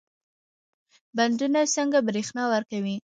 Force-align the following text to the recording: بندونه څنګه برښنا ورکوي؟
بندونه 1.17 1.59
څنګه 1.75 1.99
برښنا 2.07 2.43
ورکوي؟ 2.53 2.95